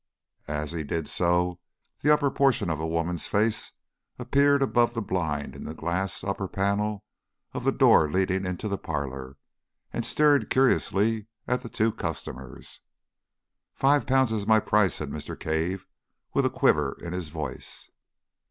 As 0.47 0.71
he 0.71 0.83
did 0.83 1.07
so, 1.07 1.59
the 1.99 2.11
upper 2.11 2.31
portion 2.31 2.71
of 2.71 2.79
a 2.79 2.87
woman's 2.87 3.27
face 3.27 3.73
appeared 4.17 4.63
above 4.63 4.95
the 4.95 5.01
blind 5.03 5.55
in 5.55 5.63
the 5.63 5.75
glass 5.75 6.23
upper 6.23 6.47
panel 6.47 7.03
of 7.53 7.65
the 7.65 7.71
door 7.71 8.09
leading 8.09 8.43
into 8.47 8.67
the 8.67 8.79
parlour, 8.79 9.37
and 9.93 10.03
stared 10.03 10.49
curiously 10.49 11.27
at 11.47 11.61
the 11.61 11.69
two 11.69 11.91
customers. 11.91 12.79
"Five 13.75 14.07
pounds 14.07 14.31
is 14.31 14.47
my 14.47 14.59
price," 14.59 14.95
said 14.95 15.11
Mr. 15.11 15.39
Cave, 15.39 15.85
with 16.33 16.47
a 16.47 16.49
quiver 16.49 16.97
in 16.99 17.13
his 17.13 17.29
voice. 17.29 17.91